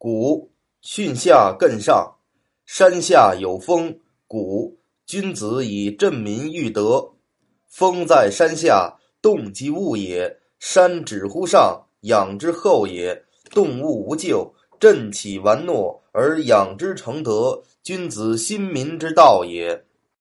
[0.00, 0.50] 谷，
[0.82, 2.16] 巽下艮上，
[2.64, 7.12] 山下有风，谷，君子以振民育德，
[7.68, 19.84] 风在山下动即物也，山止乎上，养之后也，动物无咎，振起玩诺，而养之成德，君子兴民之道也。